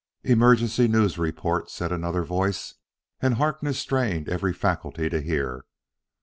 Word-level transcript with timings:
"Emergency 0.23 0.87
news 0.87 1.19
report," 1.19 1.69
said 1.69 1.91
another 1.91 2.23
voice, 2.23 2.73
and 3.21 3.35
Harkness 3.35 3.77
strained 3.77 4.27
every 4.27 4.51
faculty 4.51 5.09
to 5.09 5.21
hear. 5.21 5.63